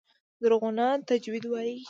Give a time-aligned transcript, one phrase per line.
[0.41, 1.75] زرغونه تجوید وايي.